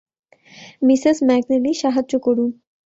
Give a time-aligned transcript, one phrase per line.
[0.81, 2.49] Mrs McNally সাহায্য করুন।